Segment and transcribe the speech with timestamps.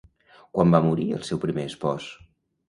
[0.57, 2.09] Quan va morir el seu primer espòs?